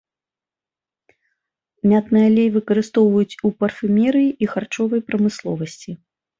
[1.91, 5.91] Мятны алей выкарыстоўваюць у парфумерыі і харчовай прамысловасці.